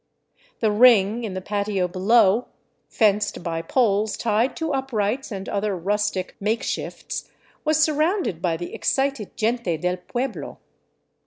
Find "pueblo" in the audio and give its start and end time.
9.97-10.57